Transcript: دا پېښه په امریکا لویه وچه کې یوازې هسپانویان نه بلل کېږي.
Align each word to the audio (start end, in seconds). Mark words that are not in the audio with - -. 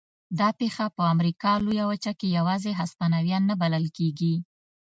دا 0.39 0.49
پېښه 0.59 0.85
په 0.97 1.03
امریکا 1.13 1.51
لویه 1.65 1.85
وچه 1.91 2.11
کې 2.19 2.27
یوازې 2.37 2.71
هسپانویان 2.79 3.43
نه 3.49 3.55
بلل 3.61 3.85
کېږي. 3.97 4.35